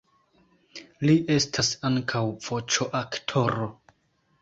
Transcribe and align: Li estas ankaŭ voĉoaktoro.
Li 1.09 1.17
estas 1.35 1.71
ankaŭ 1.91 2.25
voĉoaktoro. 2.49 3.73